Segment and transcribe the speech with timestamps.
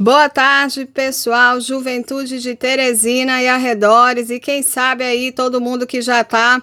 [0.00, 6.00] Boa tarde, pessoal, juventude de Teresina e arredores, e quem sabe aí todo mundo que
[6.00, 6.62] já tá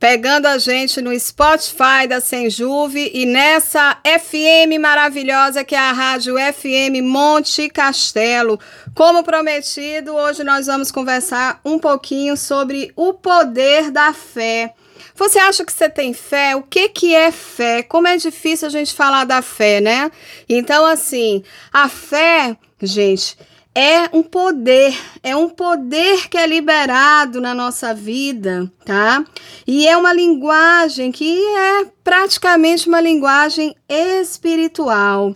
[0.00, 6.34] pegando a gente no Spotify da Senjuve e nessa FM maravilhosa que é a Rádio
[6.34, 8.58] FM Monte Castelo.
[8.92, 14.74] Como prometido, hoje nós vamos conversar um pouquinho sobre o poder da fé.
[15.14, 16.56] Você acha que você tem fé?
[16.56, 17.82] O que, que é fé?
[17.82, 20.10] Como é difícil a gente falar da fé, né?
[20.48, 21.42] Então, assim,
[21.72, 23.36] a fé, gente,
[23.74, 29.24] é um poder, é um poder que é liberado na nossa vida, tá?
[29.66, 35.34] E é uma linguagem que é praticamente uma linguagem espiritual.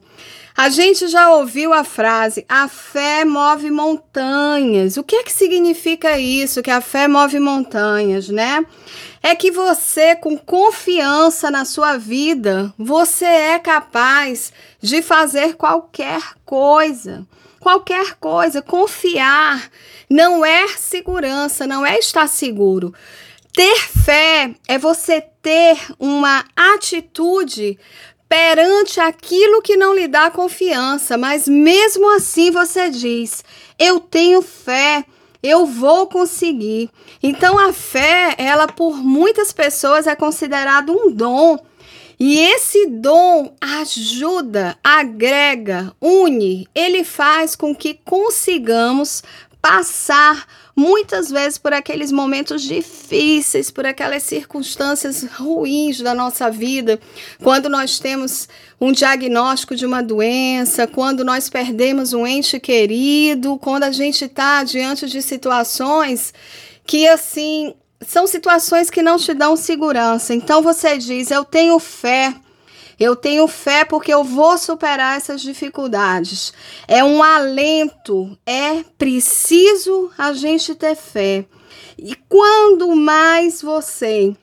[0.59, 4.97] A gente já ouviu a frase: a fé move montanhas.
[4.97, 6.65] O que é que significa isso?
[6.65, 8.67] Que a fé move montanhas, né?
[9.23, 14.53] É que você, com confiança na sua vida, você é capaz
[14.83, 17.25] de fazer qualquer coisa.
[17.61, 19.71] Qualquer coisa, confiar
[20.11, 22.93] não é segurança, não é estar seguro.
[23.53, 27.79] Ter fé é você ter uma atitude
[28.29, 33.43] perante aquilo que não lhe dá confiança, mas mesmo assim você diz:
[33.79, 35.05] Eu tenho fé,
[35.43, 36.91] eu vou conseguir.
[37.23, 41.59] Então a fé, ela por muitas pessoas é considerado um dom.
[42.21, 49.23] E esse dom ajuda, agrega, une, ele faz com que consigamos
[49.61, 57.01] passar muitas vezes por aqueles momentos difíceis, por aquelas circunstâncias ruins da nossa vida,
[57.43, 58.49] quando nós temos
[58.81, 64.63] um diagnóstico de uma doença, quando nós perdemos um ente querido, quando a gente está
[64.63, 66.33] diante de situações
[66.87, 67.75] que assim
[68.07, 70.33] são situações que não te dão segurança.
[70.35, 72.35] Então você diz: Eu tenho fé
[72.99, 76.53] eu tenho fé porque eu vou superar essas dificuldades.
[76.87, 81.45] É um alento, é preciso a gente ter fé.
[81.97, 84.35] E quando mais você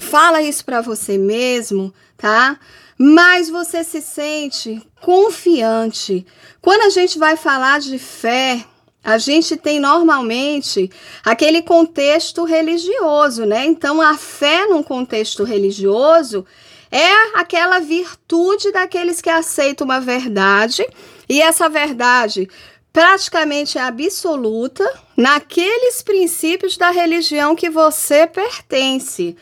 [0.00, 2.58] fala isso para você mesmo, tá?
[2.98, 6.26] Mais você se sente confiante.
[6.60, 8.64] Quando a gente vai falar de fé,
[9.02, 10.90] a gente tem normalmente
[11.24, 13.64] aquele contexto religioso, né?
[13.64, 16.44] Então, a fé num contexto religioso
[16.90, 20.86] é aquela virtude daqueles que aceitam uma verdade
[21.28, 22.48] e essa verdade
[22.92, 24.84] praticamente é absoluta
[25.16, 29.36] naqueles princípios da religião que você pertence.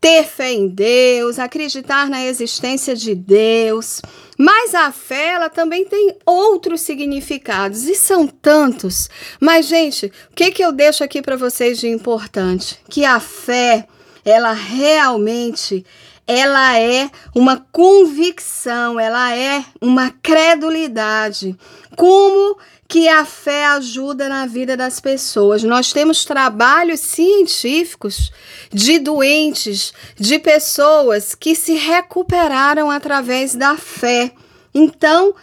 [0.00, 4.02] Ter fé em Deus, acreditar na existência de Deus.
[4.38, 9.08] Mas a fé, ela também tem outros significados e são tantos.
[9.40, 12.78] Mas, gente, o que, que eu deixo aqui para vocês de importante?
[12.88, 13.86] Que a fé,
[14.24, 15.86] ela realmente
[16.26, 21.56] ela é uma convicção, ela é uma credulidade.
[21.96, 22.58] Como
[22.88, 25.62] que a fé ajuda na vida das pessoas?
[25.62, 28.32] Nós temos trabalhos científicos
[28.72, 34.32] de doentes, de pessoas que se recuperaram através da fé.
[34.74, 35.34] Então,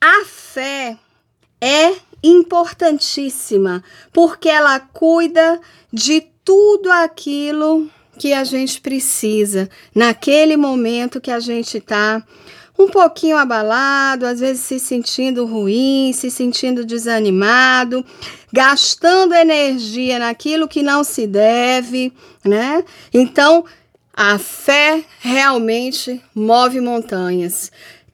[0.00, 0.96] a fé
[1.60, 1.92] é
[2.22, 3.82] importantíssima
[4.12, 5.60] porque ela cuida
[5.92, 7.90] de tudo aquilo
[8.20, 12.22] que a gente precisa naquele momento que a gente está
[12.78, 18.04] um pouquinho abalado, às vezes se sentindo ruim, se sentindo desanimado,
[18.52, 22.12] gastando energia naquilo que não se deve,
[22.44, 22.84] né?
[23.10, 23.64] Então,
[24.12, 27.72] a fé realmente move montanhas.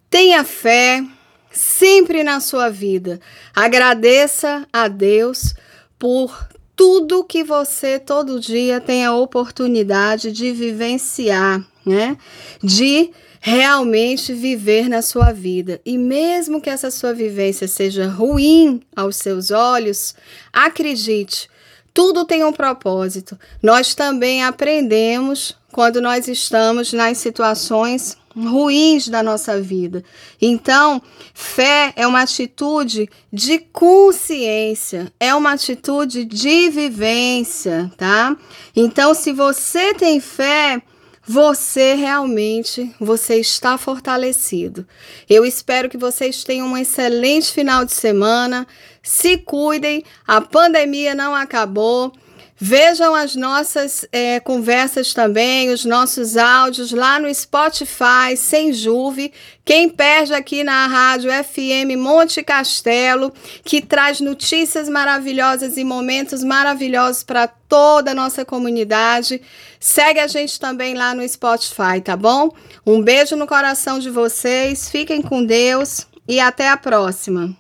[0.09, 1.05] Tenha fé
[1.51, 3.21] sempre na sua vida.
[3.53, 5.53] Agradeça a Deus
[5.99, 12.19] por tudo que você todo dia tem a oportunidade de vivenciar, né?
[12.63, 13.11] De
[13.41, 15.81] realmente viver na sua vida.
[15.87, 20.15] E mesmo que essa sua vivência seja ruim aos seus olhos,
[20.53, 21.49] acredite,
[21.97, 23.39] tudo tem um propósito.
[23.63, 30.05] Nós também aprendemos quando nós estamos nas situações ruins da nossa vida.
[30.39, 31.01] Então,
[31.33, 38.37] fé é uma atitude de consciência, é uma atitude de vivência, tá?
[38.77, 40.83] Então, se você tem fé,
[41.27, 44.87] você realmente você está fortalecido.
[45.29, 48.67] Eu espero que vocês tenham um excelente final de semana.
[49.03, 52.13] Se cuidem, a pandemia não acabou.
[52.59, 59.31] Vejam as nossas é, conversas também, os nossos áudios lá no Spotify, sem Juve.
[59.63, 63.31] Quem perde aqui na rádio FM Monte Castelo,
[63.63, 69.43] que traz notícias maravilhosas e momentos maravilhosos para toda a nossa comunidade.
[69.79, 72.51] Segue a gente também lá no Spotify, tá bom?
[72.87, 77.55] Um beijo no coração de vocês, fiquem com Deus e até a próxima.